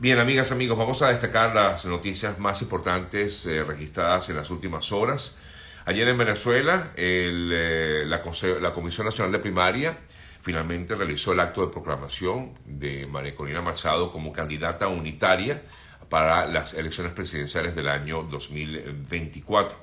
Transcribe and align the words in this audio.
Bien, 0.00 0.18
amigas, 0.18 0.50
amigos, 0.50 0.78
vamos 0.78 1.02
a 1.02 1.08
destacar 1.08 1.54
las 1.54 1.84
noticias 1.84 2.38
más 2.38 2.62
importantes 2.62 3.44
eh, 3.44 3.62
registradas 3.62 4.30
en 4.30 4.36
las 4.36 4.48
últimas 4.48 4.92
horas. 4.92 5.36
Ayer 5.84 6.08
en 6.08 6.16
Venezuela, 6.16 6.92
eh, 6.96 8.04
la, 8.06 8.22
la, 8.60 8.72
Comisión 8.72 9.04
Nacional 9.04 9.30
de 9.30 9.38
Primaria 9.40 9.98
finalmente 10.40 10.94
realizó 10.94 11.34
el 11.34 11.40
acto 11.40 11.60
de 11.60 11.70
proclamación 11.70 12.54
de 12.64 13.06
María 13.08 13.34
Corina 13.34 13.60
Machado 13.60 14.10
como 14.10 14.32
candidata 14.32 14.88
unitaria 14.88 15.60
para 16.08 16.46
las 16.46 16.72
elecciones 16.72 17.12
presidenciales 17.12 17.76
del 17.76 17.88
año 17.88 18.22
2024. 18.22 19.76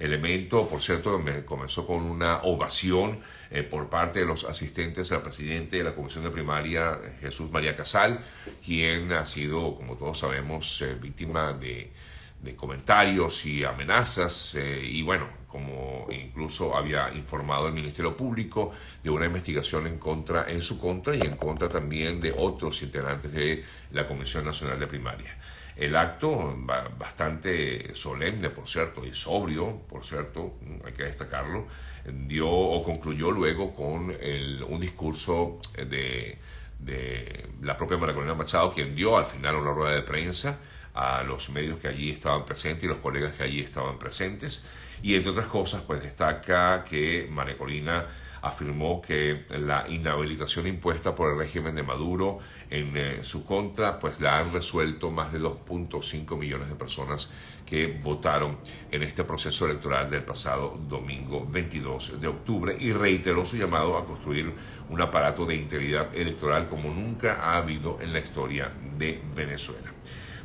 El 0.00 0.14
evento, 0.14 0.66
por 0.66 0.80
cierto, 0.80 1.22
comenzó 1.44 1.86
con 1.86 2.02
una 2.02 2.38
ovación 2.44 3.20
eh, 3.50 3.62
por 3.62 3.90
parte 3.90 4.20
de 4.20 4.24
los 4.24 4.44
asistentes 4.44 5.12
al 5.12 5.20
presidente 5.20 5.76
de 5.76 5.84
la 5.84 5.94
Comisión 5.94 6.24
de 6.24 6.30
Primaria, 6.30 6.98
Jesús 7.20 7.50
María 7.50 7.76
Casal, 7.76 8.18
quien 8.64 9.12
ha 9.12 9.26
sido, 9.26 9.76
como 9.76 9.96
todos 9.96 10.20
sabemos, 10.20 10.80
eh, 10.80 10.96
víctima 10.98 11.52
de, 11.52 11.92
comentarios 12.56 13.44
y 13.44 13.62
amenazas. 13.62 14.54
Eh, 14.54 14.80
y 14.82 15.02
bueno, 15.02 15.28
como 15.46 16.06
incluso 16.10 16.74
había 16.74 17.12
informado 17.12 17.66
el 17.66 17.74
Ministerio 17.74 18.16
Público 18.16 18.72
de 19.02 19.10
una 19.10 19.26
investigación 19.26 19.86
en 19.86 19.98
contra, 19.98 20.50
en 20.50 20.62
su 20.62 20.80
contra 20.80 21.14
y 21.14 21.20
en 21.20 21.36
contra 21.36 21.68
también 21.68 22.22
de 22.22 22.32
otros 22.34 22.82
integrantes 22.82 23.30
de 23.32 23.62
la 23.92 24.08
Comisión 24.08 24.46
Nacional 24.46 24.80
de 24.80 24.86
Primaria. 24.86 25.36
El 25.76 25.96
acto, 25.96 26.56
bastante 26.98 27.94
solemne, 27.94 28.50
por 28.50 28.68
cierto, 28.68 29.04
y 29.04 29.14
sobrio, 29.14 29.82
por 29.88 30.04
cierto, 30.04 30.58
hay 30.84 30.92
que 30.92 31.04
destacarlo, 31.04 31.66
dio 32.04 32.48
o 32.48 32.82
concluyó 32.82 33.30
luego 33.30 33.72
con 33.72 34.10
un 34.68 34.80
discurso 34.80 35.58
de, 35.76 36.38
la 37.62 37.76
propia 37.76 37.96
María 37.96 38.34
Machado, 38.34 38.72
quien 38.72 38.94
dio 38.94 39.16
al 39.16 39.26
final 39.26 39.56
una 39.56 39.72
rueda 39.72 39.94
de 39.94 40.02
prensa 40.02 40.58
a 40.94 41.22
los 41.22 41.50
medios 41.50 41.78
que 41.78 41.88
allí 41.88 42.10
estaban 42.10 42.44
presentes 42.44 42.84
y 42.84 42.88
los 42.88 42.98
colegas 42.98 43.32
que 43.34 43.44
allí 43.44 43.60
estaban 43.60 43.98
presentes. 43.98 44.64
Y 45.02 45.14
entre 45.14 45.30
otras 45.30 45.46
cosas, 45.46 45.82
pues 45.86 46.02
destaca 46.02 46.84
que 46.84 47.26
María 47.30 47.56
Corina 47.56 48.06
afirmó 48.42 49.00
que 49.00 49.44
la 49.50 49.86
inhabilitación 49.88 50.66
impuesta 50.66 51.14
por 51.14 51.32
el 51.32 51.38
régimen 51.38 51.74
de 51.74 51.82
Maduro 51.82 52.38
en 52.70 52.96
eh, 52.96 53.18
su 53.22 53.44
contra, 53.44 53.98
pues 53.98 54.20
la 54.20 54.38
han 54.38 54.52
resuelto 54.52 55.10
más 55.10 55.32
de 55.32 55.40
2.5 55.40 56.36
millones 56.36 56.68
de 56.68 56.74
personas 56.74 57.30
que 57.66 57.86
votaron 58.02 58.58
en 58.90 59.02
este 59.02 59.22
proceso 59.24 59.66
electoral 59.66 60.10
del 60.10 60.24
pasado 60.24 60.78
domingo 60.88 61.46
22 61.48 62.20
de 62.20 62.26
octubre 62.26 62.76
y 62.78 62.92
reiteró 62.92 63.46
su 63.46 63.56
llamado 63.56 63.96
a 63.96 64.04
construir 64.04 64.52
un 64.88 65.00
aparato 65.00 65.46
de 65.46 65.54
integridad 65.54 66.14
electoral 66.14 66.66
como 66.66 66.92
nunca 66.92 67.38
ha 67.40 67.58
habido 67.58 67.98
en 68.00 68.12
la 68.12 68.18
historia 68.18 68.72
de 68.98 69.22
Venezuela. 69.36 69.92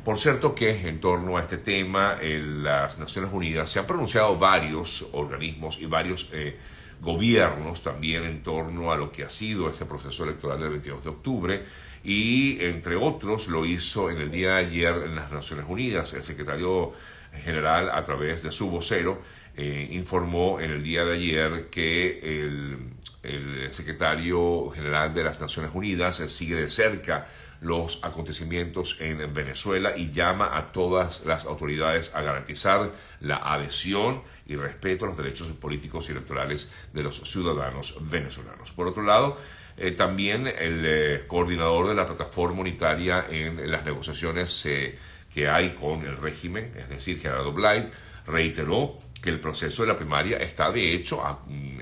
Por 0.06 0.20
cierto 0.20 0.54
que 0.54 0.86
en 0.86 1.00
torno 1.00 1.36
a 1.36 1.40
este 1.40 1.58
tema, 1.58 2.18
en 2.20 2.62
las 2.62 2.96
Naciones 2.96 3.32
Unidas 3.32 3.68
se 3.68 3.80
han 3.80 3.86
pronunciado 3.86 4.38
varios 4.38 5.08
organismos 5.10 5.80
y 5.80 5.86
varios 5.86 6.30
eh, 6.32 6.56
gobiernos 7.00 7.82
también 7.82 8.24
en 8.24 8.42
torno 8.42 8.90
a 8.90 8.96
lo 8.96 9.12
que 9.12 9.24
ha 9.24 9.30
sido 9.30 9.68
este 9.68 9.84
proceso 9.84 10.24
electoral 10.24 10.60
del 10.60 10.70
22 10.70 11.04
de 11.04 11.10
octubre 11.10 11.62
y 12.04 12.58
entre 12.64 12.96
otros 12.96 13.48
lo 13.48 13.66
hizo 13.66 14.10
en 14.10 14.18
el 14.18 14.30
día 14.30 14.54
de 14.54 14.66
ayer 14.66 14.94
en 15.04 15.16
las 15.16 15.32
Naciones 15.32 15.66
Unidas. 15.68 16.12
El 16.14 16.24
secretario 16.24 16.92
general 17.44 17.90
a 17.90 18.04
través 18.04 18.42
de 18.42 18.52
su 18.52 18.70
vocero 18.70 19.20
eh, 19.56 19.88
informó 19.92 20.60
en 20.60 20.70
el 20.70 20.82
día 20.82 21.04
de 21.04 21.14
ayer 21.14 21.68
que 21.70 22.18
el, 22.20 22.78
el 23.22 23.72
secretario 23.72 24.70
general 24.70 25.12
de 25.14 25.24
las 25.24 25.40
Naciones 25.40 25.72
Unidas 25.74 26.16
sigue 26.16 26.54
de 26.54 26.68
cerca 26.68 27.26
los 27.60 28.04
acontecimientos 28.04 29.00
en 29.00 29.32
Venezuela 29.32 29.96
y 29.96 30.10
llama 30.10 30.56
a 30.56 30.72
todas 30.72 31.24
las 31.24 31.44
autoridades 31.44 32.14
a 32.14 32.22
garantizar 32.22 32.92
la 33.20 33.36
adhesión 33.36 34.22
y 34.46 34.56
respeto 34.56 35.04
a 35.04 35.08
los 35.08 35.16
derechos 35.16 35.48
políticos 35.48 36.08
y 36.08 36.12
electorales 36.12 36.70
de 36.92 37.02
los 37.02 37.20
ciudadanos 37.22 37.96
venezolanos. 38.00 38.72
Por 38.72 38.86
otro 38.88 39.02
lado, 39.02 39.38
eh, 39.76 39.90
también 39.90 40.46
el 40.46 40.82
eh, 40.86 41.24
coordinador 41.26 41.88
de 41.88 41.94
la 41.94 42.06
plataforma 42.06 42.60
unitaria 42.60 43.26
en 43.28 43.70
las 43.70 43.84
negociaciones 43.84 44.64
eh, 44.66 44.98
que 45.36 45.50
hay 45.50 45.74
con 45.74 46.00
el 46.06 46.16
régimen, 46.16 46.72
es 46.78 46.88
decir, 46.88 47.20
Gerardo 47.20 47.52
Blight, 47.52 47.92
reiteró 48.26 48.98
que 49.20 49.28
el 49.28 49.38
proceso 49.38 49.82
de 49.82 49.88
la 49.88 49.98
primaria 49.98 50.38
está 50.38 50.72
de 50.72 50.94
hecho 50.94 51.22
mm, 51.46 51.78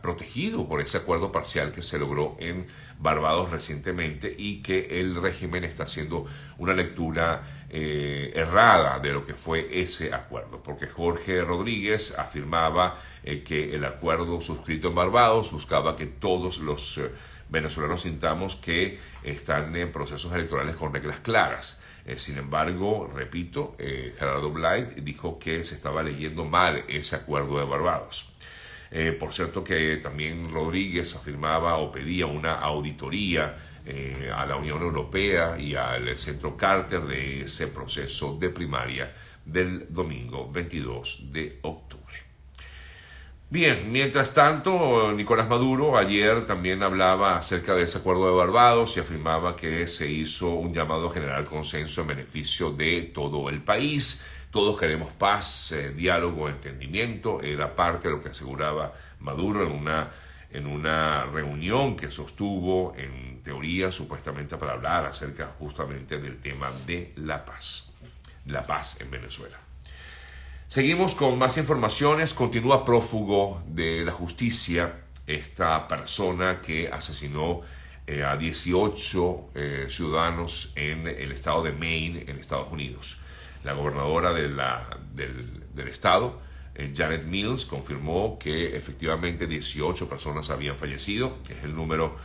protegido 0.00 0.68
por 0.68 0.80
ese 0.80 0.98
acuerdo 0.98 1.32
parcial 1.32 1.72
que 1.72 1.82
se 1.82 1.98
logró 1.98 2.36
en 2.38 2.64
Barbados 3.00 3.50
recientemente 3.50 4.32
y 4.38 4.62
que 4.62 5.00
el 5.00 5.16
régimen 5.20 5.64
está 5.64 5.82
haciendo 5.82 6.26
una 6.58 6.74
lectura 6.74 7.42
eh, 7.70 8.30
errada 8.36 9.00
de 9.00 9.12
lo 9.12 9.24
que 9.24 9.34
fue 9.34 9.80
ese 9.82 10.14
acuerdo, 10.14 10.62
porque 10.62 10.86
Jorge 10.86 11.42
Rodríguez 11.42 12.14
afirmaba 12.16 13.00
eh, 13.24 13.42
que 13.42 13.74
el 13.74 13.84
acuerdo 13.84 14.40
suscrito 14.40 14.86
en 14.88 14.94
Barbados 14.94 15.50
buscaba 15.50 15.96
que 15.96 16.06
todos 16.06 16.58
los 16.58 16.98
eh, 16.98 17.10
venezolanos 17.52 18.02
sintamos 18.02 18.56
que 18.56 18.98
están 19.22 19.76
en 19.76 19.92
procesos 19.92 20.32
electorales 20.32 20.74
con 20.74 20.92
reglas 20.92 21.20
claras. 21.20 21.80
sin 22.16 22.38
embargo, 22.38 23.12
repito, 23.14 23.76
Gerardo 23.78 24.50
Blight 24.50 24.94
dijo 24.96 25.38
que 25.38 25.62
se 25.62 25.76
estaba 25.76 26.02
leyendo 26.02 26.44
mal 26.44 26.84
ese 26.88 27.14
acuerdo 27.14 27.58
de 27.58 27.64
Barbados. 27.64 28.32
Eh, 28.94 29.12
por 29.12 29.32
cierto 29.32 29.64
que 29.64 29.96
también 29.96 30.50
Rodríguez 30.50 31.16
afirmaba 31.16 31.78
o 31.78 31.90
pedía 31.90 32.26
una 32.26 32.60
auditoría 32.60 33.56
eh, 33.86 34.30
a 34.32 34.44
la 34.44 34.56
Unión 34.56 34.82
Europea 34.82 35.58
y 35.58 35.74
al 35.74 36.18
Centro 36.18 36.58
Carter 36.58 37.00
de 37.00 37.40
ese 37.42 37.68
proceso 37.68 38.36
de 38.38 38.50
primaria 38.50 39.14
del 39.46 39.86
domingo 39.88 40.50
22 40.52 41.32
de 41.32 41.58
octubre. 41.62 41.91
Bien, 43.52 43.92
mientras 43.92 44.32
tanto, 44.32 45.12
Nicolás 45.12 45.46
Maduro 45.46 45.98
ayer 45.98 46.46
también 46.46 46.82
hablaba 46.82 47.36
acerca 47.36 47.74
de 47.74 47.82
ese 47.82 47.98
acuerdo 47.98 48.24
de 48.24 48.34
Barbados 48.34 48.96
y 48.96 49.00
afirmaba 49.00 49.56
que 49.56 49.86
se 49.86 50.10
hizo 50.10 50.48
un 50.54 50.72
llamado 50.72 51.12
a 51.12 51.44
consenso 51.44 52.00
en 52.00 52.06
beneficio 52.06 52.70
de 52.70 53.02
todo 53.02 53.50
el 53.50 53.60
país. 53.60 54.24
Todos 54.50 54.80
queremos 54.80 55.12
paz, 55.12 55.72
eh, 55.72 55.90
diálogo, 55.90 56.48
entendimiento. 56.48 57.42
Era 57.42 57.76
parte 57.76 58.08
de 58.08 58.14
lo 58.14 58.22
que 58.22 58.30
aseguraba 58.30 58.94
Maduro 59.20 59.66
en 59.66 59.72
una, 59.72 60.08
en 60.50 60.66
una 60.66 61.26
reunión 61.26 61.94
que 61.94 62.10
sostuvo, 62.10 62.94
en 62.96 63.42
teoría, 63.42 63.92
supuestamente 63.92 64.56
para 64.56 64.72
hablar 64.72 65.04
acerca 65.04 65.48
justamente 65.58 66.18
del 66.18 66.40
tema 66.40 66.70
de 66.86 67.12
la 67.16 67.44
paz. 67.44 67.90
La 68.46 68.62
paz 68.62 68.98
en 69.02 69.10
Venezuela. 69.10 69.58
Seguimos 70.72 71.14
con 71.14 71.38
más 71.38 71.58
informaciones. 71.58 72.32
Continúa 72.32 72.82
prófugo 72.82 73.62
de 73.66 74.06
la 74.06 74.12
justicia 74.12 75.02
esta 75.26 75.86
persona 75.86 76.62
que 76.62 76.88
asesinó 76.88 77.60
eh, 78.06 78.24
a 78.24 78.38
18 78.38 79.50
eh, 79.54 79.86
ciudadanos 79.90 80.72
en 80.74 81.06
el 81.06 81.30
estado 81.30 81.62
de 81.62 81.72
Maine, 81.72 82.24
en 82.26 82.38
Estados 82.38 82.72
Unidos. 82.72 83.18
La 83.64 83.74
gobernadora 83.74 84.32
del, 84.32 84.58
estado, 85.90 86.40
eh, 86.74 86.90
Janet 86.96 87.26
Mills, 87.26 87.66
confirmó 87.66 88.38
que 88.38 88.74
efectivamente 88.74 89.46
18 89.46 90.08
personas 90.08 90.48
habían 90.48 90.78
fallecido, 90.78 91.36
es 91.50 91.64
el 91.64 91.76
número 91.76 92.16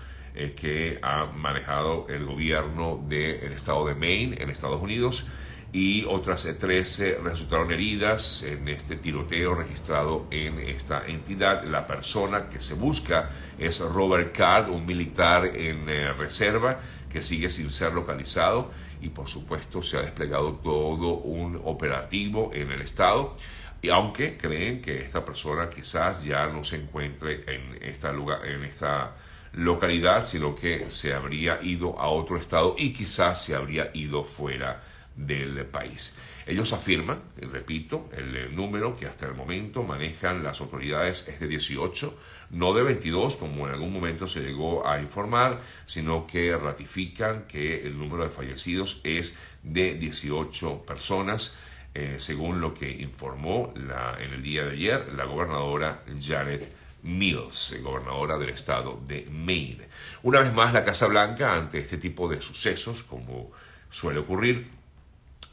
que 0.55 0.99
ha 1.01 1.25
manejado 1.25 2.05
el 2.07 2.23
gobierno 2.23 3.03
del 3.09 3.51
estado 3.51 3.87
de 3.87 3.95
Maine 3.95 4.41
en 4.41 4.49
Estados 4.51 4.81
Unidos 4.81 5.25
y 5.73 6.05
otras 6.05 6.47
13 6.57 7.19
resultaron 7.23 7.71
heridas 7.71 8.43
en 8.43 8.67
este 8.69 8.95
tiroteo 8.95 9.53
registrado 9.53 10.25
en 10.31 10.59
esta 10.59 11.05
entidad. 11.05 11.65
La 11.65 11.85
persona 11.85 12.49
que 12.49 12.61
se 12.61 12.73
busca 12.73 13.29
es 13.59 13.79
Robert 13.81 14.35
Card, 14.35 14.69
un 14.69 14.85
militar 14.85 15.45
en 15.45 15.89
eh, 15.89 16.13
reserva 16.13 16.79
que 17.11 17.21
sigue 17.21 17.49
sin 17.49 17.69
ser 17.69 17.93
localizado 17.93 18.71
y 19.01 19.09
por 19.09 19.27
supuesto 19.27 19.81
se 19.81 19.97
ha 19.97 20.01
desplegado 20.01 20.53
todo 20.63 21.15
un 21.15 21.61
operativo 21.65 22.51
en 22.53 22.71
el 22.71 22.81
estado. 22.81 23.35
Y 23.81 23.89
aunque 23.89 24.37
creen 24.37 24.81
que 24.81 25.01
esta 25.01 25.23
persona 25.23 25.69
quizás 25.69 26.23
ya 26.23 26.47
no 26.47 26.63
se 26.63 26.77
encuentre 26.77 27.43
en 27.47 27.77
esta, 27.81 28.11
lugar, 28.11 28.45
en 28.47 28.63
esta 28.63 29.15
localidad, 29.53 30.25
sino 30.25 30.55
que 30.55 30.89
se 30.89 31.13
habría 31.13 31.59
ido 31.61 31.99
a 31.99 32.07
otro 32.07 32.37
estado 32.37 32.75
y 32.77 32.93
quizás 32.93 33.43
se 33.43 33.55
habría 33.55 33.91
ido 33.93 34.23
fuera 34.23 34.81
del 35.17 35.65
país. 35.65 36.15
Ellos 36.45 36.71
afirman, 36.71 37.21
y 37.41 37.45
repito, 37.45 38.09
el 38.15 38.55
número 38.55 38.95
que 38.95 39.07
hasta 39.07 39.25
el 39.25 39.33
momento 39.33 39.83
manejan 39.83 40.43
las 40.43 40.61
autoridades 40.61 41.27
es 41.27 41.39
de 41.39 41.47
18, 41.47 42.17
no 42.51 42.73
de 42.73 42.83
22 42.83 43.35
como 43.35 43.67
en 43.67 43.73
algún 43.73 43.91
momento 43.91 44.27
se 44.27 44.41
llegó 44.41 44.87
a 44.87 45.01
informar, 45.01 45.59
sino 45.85 46.25
que 46.25 46.55
ratifican 46.55 47.45
que 47.47 47.85
el 47.85 47.97
número 47.97 48.23
de 48.23 48.29
fallecidos 48.29 49.01
es 49.03 49.33
de 49.63 49.95
18 49.95 50.85
personas, 50.85 51.57
eh, 51.93 52.15
según 52.19 52.61
lo 52.61 52.73
que 52.73 52.89
informó 52.89 53.73
en 53.75 54.33
el 54.33 54.43
día 54.43 54.65
de 54.65 54.71
ayer 54.71 55.13
la 55.13 55.25
gobernadora 55.25 56.03
Janet 56.21 56.71
Mills, 57.03 57.75
gobernadora 57.81 58.37
del 58.37 58.49
estado 58.49 59.01
de 59.07 59.27
Maine. 59.31 59.87
Una 60.23 60.39
vez 60.39 60.53
más, 60.53 60.73
la 60.73 60.85
Casa 60.85 61.07
Blanca, 61.07 61.55
ante 61.55 61.79
este 61.79 61.97
tipo 61.97 62.29
de 62.29 62.41
sucesos, 62.41 63.03
como 63.03 63.51
suele 63.89 64.19
ocurrir, 64.19 64.69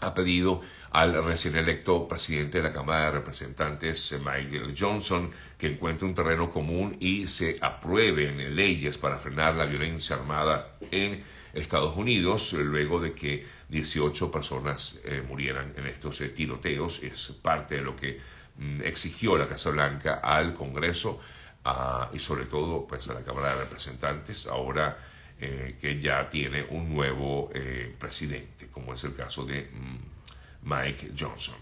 ha 0.05 0.15
pedido 0.15 0.62
al 0.91 1.25
recién 1.25 1.56
electo 1.56 2.06
presidente 2.06 2.59
de 2.59 2.69
la 2.69 2.73
Cámara 2.73 3.06
de 3.06 3.11
Representantes, 3.12 4.17
Michael 4.21 4.75
Johnson, 4.79 5.31
que 5.59 5.67
encuentre 5.67 6.06
un 6.06 6.15
terreno 6.15 6.49
común 6.49 6.97
y 7.01 7.27
se 7.27 7.59
aprueben 7.61 8.55
leyes 8.55 8.97
para 8.97 9.19
frenar 9.19 9.56
la 9.56 9.67
violencia 9.67 10.17
armada 10.17 10.77
en 10.93 11.23
Estados 11.53 11.97
Unidos, 11.97 12.53
luego 12.53 13.01
de 13.01 13.12
que 13.12 13.45
18 13.69 14.31
personas 14.31 15.01
eh, 15.05 15.23
murieran 15.27 15.73
en 15.77 15.87
estos 15.87 16.21
eh, 16.21 16.29
tiroteos. 16.29 17.03
Es 17.03 17.29
parte 17.43 17.77
de 17.77 17.83
lo 17.83 17.97
que 17.97 18.21
mm, 18.59 18.83
exigió 18.83 19.37
la 19.37 19.49
Casa 19.49 19.71
Blanca 19.71 20.21
al 20.23 20.55
Congreso 20.55 21.21
y 22.12 22.19
sobre 22.19 22.45
todo 22.45 22.87
pues, 22.87 23.09
a 23.09 23.15
la 23.15 23.23
Cámara 23.23 23.55
de 23.55 23.61
Representantes, 23.62 24.47
ahora 24.47 24.99
eh, 25.40 25.76
que 25.81 26.00
ya 26.00 26.28
tiene 26.31 26.64
un 26.70 26.92
nuevo 26.92 27.50
presidente, 27.98 28.69
como 28.70 28.94
es 28.94 29.04
el 29.04 29.14
caso 29.14 29.44
de 29.44 29.69
mm, 29.72 30.69
Mike 30.69 31.12
Johnson. 31.19 31.56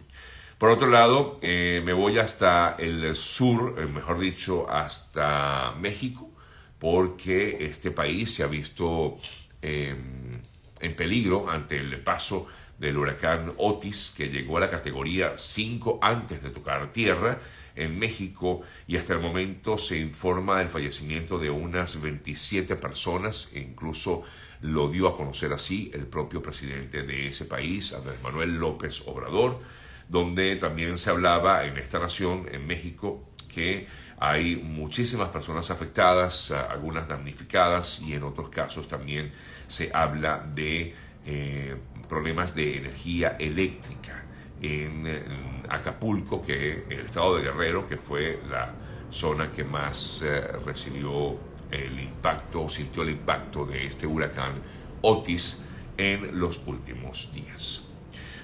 Por 0.58 0.70
otro 0.70 0.88
lado, 0.88 1.40
me 1.42 1.92
voy 1.92 2.18
hasta 2.18 2.76
el 2.78 3.16
sur, 3.16 3.76
mejor 3.88 4.20
dicho, 4.20 4.70
hasta 4.70 5.74
México, 5.80 6.30
porque 6.78 7.66
este 7.66 7.90
país 7.90 8.32
se 8.32 8.44
ha 8.44 8.46
visto 8.46 9.18
en 9.60 10.96
peligro 10.96 11.50
ante 11.50 11.78
el 11.78 12.00
paso 12.00 12.46
del 12.78 12.96
huracán 12.96 13.52
Otis, 13.58 14.12
que 14.16 14.28
llegó 14.28 14.56
a 14.56 14.60
la 14.60 14.70
categoría 14.70 15.34
5 15.36 16.00
antes 16.02 16.42
de 16.42 16.50
tocar 16.50 16.92
tierra 16.92 17.38
en 17.74 17.98
México 17.98 18.62
y 18.86 18.96
hasta 18.96 19.14
el 19.14 19.20
momento 19.20 19.78
se 19.78 19.98
informa 19.98 20.58
del 20.58 20.68
fallecimiento 20.68 21.38
de 21.38 21.50
unas 21.50 22.00
27 22.00 22.76
personas 22.76 23.50
e 23.54 23.60
incluso 23.60 24.24
lo 24.60 24.88
dio 24.88 25.08
a 25.08 25.16
conocer 25.16 25.52
así 25.52 25.90
el 25.94 26.06
propio 26.06 26.42
presidente 26.42 27.02
de 27.02 27.28
ese 27.28 27.46
país, 27.46 27.92
Andrés 27.92 28.22
Manuel 28.22 28.56
López 28.56 29.02
Obrador, 29.06 29.60
donde 30.08 30.56
también 30.56 30.98
se 30.98 31.10
hablaba 31.10 31.64
en 31.64 31.78
esta 31.78 31.98
nación, 31.98 32.46
en 32.50 32.66
México, 32.66 33.28
que 33.52 33.86
hay 34.18 34.56
muchísimas 34.56 35.28
personas 35.28 35.70
afectadas, 35.70 36.52
algunas 36.52 37.08
damnificadas 37.08 38.02
y 38.02 38.14
en 38.14 38.22
otros 38.22 38.50
casos 38.50 38.86
también 38.86 39.32
se 39.66 39.90
habla 39.92 40.38
de 40.54 40.94
eh, 41.26 41.76
problemas 42.12 42.54
de 42.54 42.76
energía 42.76 43.36
eléctrica 43.40 44.22
en, 44.60 45.62
Acapulco, 45.70 46.42
que 46.42 46.84
el 46.90 47.06
estado 47.06 47.36
de 47.36 47.44
Guerrero, 47.44 47.88
que 47.88 47.96
fue 47.96 48.38
la 48.50 48.74
zona 49.10 49.50
que 49.50 49.64
más 49.64 50.22
eh, 50.22 50.42
recibió 50.62 51.38
el 51.70 51.98
impacto, 51.98 52.68
sintió 52.68 53.02
el 53.02 53.08
impacto 53.08 53.64
de 53.64 53.86
este 53.86 54.06
huracán 54.06 54.60
Otis 55.00 55.64
en 55.96 56.38
los 56.38 56.60
últimos 56.66 57.32
días. 57.32 57.88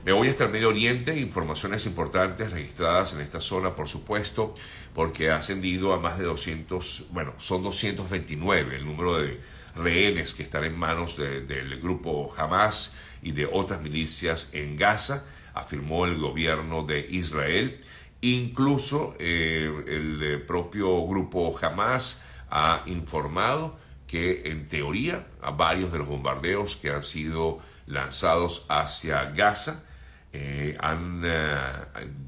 Me 0.05 0.13
voy 0.13 0.29
hasta 0.29 0.45
el 0.45 0.51
Medio 0.51 0.69
Oriente, 0.69 1.19
informaciones 1.19 1.85
importantes 1.85 2.53
registradas 2.53 3.15
en 3.15 3.21
esta 3.21 3.41
zona, 3.41 3.75
por 3.75 3.89
supuesto, 3.89 4.55
porque 4.95 5.31
ha 5.31 5.37
ascendido 5.37 5.93
a 5.93 5.99
más 5.99 6.19
de 6.19 6.25
200, 6.25 7.09
bueno, 7.11 7.35
son 7.39 7.65
229 7.65 8.77
el 8.77 8.87
número 8.87 9.19
de 9.19 9.41
rehenes 9.75 10.35
que 10.35 10.45
están 10.45 10.65
en 10.65 10.79
manos 10.79 11.17
del 11.17 11.81
grupo 11.81 12.33
Hamas 12.37 12.97
y 13.23 13.33
de 13.33 13.47
otras 13.47 13.81
milicias 13.81 14.51
en 14.53 14.77
Gaza, 14.77 15.25
afirmó 15.53 16.07
el 16.07 16.17
gobierno 16.19 16.85
de 16.85 17.01
Israel. 17.11 17.81
Incluso 18.21 19.17
eh, 19.19 19.71
el 19.89 20.23
eh, 20.23 20.39
propio 20.39 21.07
grupo 21.07 21.57
Hamas 21.61 22.25
ha 22.51 22.83
informado 22.87 23.77
que 24.07 24.51
en 24.51 24.69
teoría 24.69 25.27
a 25.43 25.51
varios 25.51 25.93
de 25.93 25.99
los 25.99 26.09
bombardeos 26.09 26.77
que 26.77 26.91
han 26.91 27.03
sido 27.03 27.59
lanzados 27.89 28.65
hacia 28.69 29.25
Gaza 29.27 29.85
eh, 30.33 30.77
han, 30.79 31.23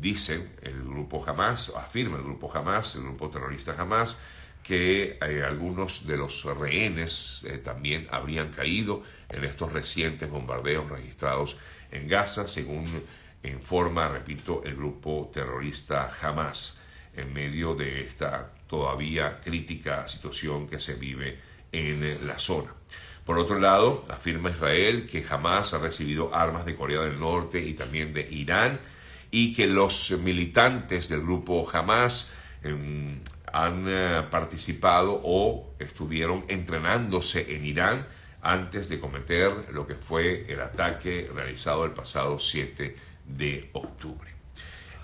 dicen 0.00 0.56
el 0.62 0.82
grupo 0.82 1.24
Hamas, 1.26 1.72
afirma 1.76 2.16
el 2.16 2.24
grupo 2.24 2.50
Hamas, 2.52 2.96
el 2.96 3.02
grupo 3.02 3.28
terrorista 3.28 3.74
Hamas, 3.78 4.16
que 4.62 5.18
eh, 5.20 5.42
algunos 5.46 6.06
de 6.06 6.16
los 6.16 6.44
rehenes 6.44 7.44
eh, 7.46 7.58
también 7.58 8.06
habrían 8.10 8.50
caído 8.50 9.02
en 9.28 9.44
estos 9.44 9.72
recientes 9.72 10.30
bombardeos 10.30 10.88
registrados 10.88 11.56
en 11.90 12.08
Gaza, 12.08 12.46
según 12.46 12.86
informa, 13.42 14.08
repito, 14.08 14.62
el 14.64 14.76
grupo 14.76 15.30
terrorista 15.32 16.10
Hamas, 16.20 16.80
en 17.14 17.32
medio 17.32 17.74
de 17.74 18.02
esta 18.02 18.52
todavía 18.66 19.40
crítica 19.40 20.06
situación 20.06 20.68
que 20.68 20.78
se 20.78 20.94
vive 20.94 21.38
en 21.72 22.26
la 22.26 22.38
zona. 22.38 22.79
Por 23.30 23.38
otro 23.38 23.60
lado, 23.60 24.04
afirma 24.08 24.50
Israel 24.50 25.06
que 25.08 25.24
Hamas 25.30 25.72
ha 25.72 25.78
recibido 25.78 26.34
armas 26.34 26.64
de 26.64 26.74
Corea 26.74 27.02
del 27.02 27.20
Norte 27.20 27.60
y 27.60 27.74
también 27.74 28.12
de 28.12 28.22
Irán 28.28 28.80
y 29.30 29.54
que 29.54 29.68
los 29.68 30.18
militantes 30.20 31.08
del 31.08 31.20
grupo 31.20 31.64
Hamas 31.72 32.32
em, 32.64 33.20
han 33.52 33.84
eh, 33.86 34.24
participado 34.32 35.20
o 35.22 35.74
estuvieron 35.78 36.44
entrenándose 36.48 37.54
en 37.54 37.66
Irán 37.66 38.08
antes 38.42 38.88
de 38.88 38.98
cometer 38.98 39.52
lo 39.70 39.86
que 39.86 39.94
fue 39.94 40.52
el 40.52 40.60
ataque 40.60 41.30
realizado 41.32 41.84
el 41.84 41.92
pasado 41.92 42.36
7 42.36 42.96
de 43.26 43.70
octubre. 43.74 44.28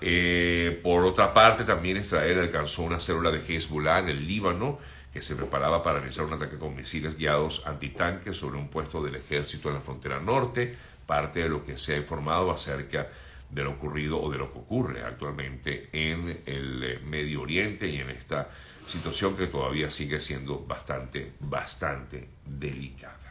Eh, 0.01 0.81
por 0.83 1.05
otra 1.05 1.33
parte, 1.33 1.63
también 1.63 1.95
Israel 1.95 2.39
alcanzó 2.39 2.83
una 2.83 2.99
célula 2.99 3.31
de 3.31 3.39
Hezbollah 3.39 3.99
en 3.99 4.09
el 4.09 4.27
Líbano 4.27 4.79
que 5.17 5.23
se 5.23 5.35
preparaba 5.35 5.81
para 5.81 5.97
realizar 5.97 6.25
un 6.25 6.33
ataque 6.33 6.59
con 6.59 6.75
misiles 6.75 7.17
guiados 7.17 7.65
antitanques 7.65 8.37
sobre 8.37 8.59
un 8.59 8.67
puesto 8.67 9.03
del 9.03 9.15
ejército 9.15 9.67
en 9.67 9.73
la 9.73 9.81
frontera 9.81 10.19
norte, 10.19 10.77
parte 11.07 11.41
de 11.41 11.49
lo 11.49 11.65
que 11.65 11.75
se 11.75 11.95
ha 11.95 11.97
informado 11.97 12.51
acerca 12.51 13.09
de 13.49 13.63
lo 13.63 13.71
ocurrido 13.71 14.21
o 14.21 14.29
de 14.29 14.37
lo 14.37 14.53
que 14.53 14.59
ocurre 14.59 15.03
actualmente 15.03 15.89
en 15.91 16.43
el 16.45 16.83
eh, 16.83 16.99
Medio 17.03 17.41
Oriente 17.41 17.87
y 17.87 17.97
en 17.97 18.11
esta 18.11 18.49
situación 18.85 19.35
que 19.35 19.47
todavía 19.47 19.89
sigue 19.89 20.19
siendo 20.19 20.59
bastante, 20.59 21.33
bastante 21.39 22.29
delicada. 22.45 23.26